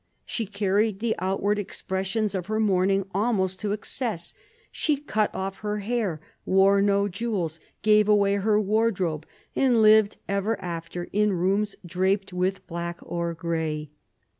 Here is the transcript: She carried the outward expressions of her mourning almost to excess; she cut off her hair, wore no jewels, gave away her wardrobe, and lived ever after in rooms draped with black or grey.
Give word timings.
She 0.25 0.47
carried 0.47 0.97
the 0.99 1.13
outward 1.19 1.59
expressions 1.59 2.33
of 2.33 2.47
her 2.47 2.59
mourning 2.59 3.05
almost 3.13 3.59
to 3.59 3.71
excess; 3.71 4.33
she 4.71 4.97
cut 4.97 5.29
off 5.35 5.57
her 5.57 5.77
hair, 5.77 6.19
wore 6.43 6.81
no 6.81 7.07
jewels, 7.07 7.59
gave 7.83 8.09
away 8.09 8.37
her 8.37 8.59
wardrobe, 8.59 9.27
and 9.55 9.79
lived 9.83 10.17
ever 10.27 10.59
after 10.59 11.07
in 11.13 11.33
rooms 11.33 11.75
draped 11.85 12.33
with 12.33 12.65
black 12.65 12.97
or 13.03 13.35
grey. 13.35 13.91